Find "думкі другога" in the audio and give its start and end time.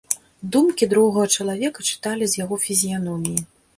0.55-1.27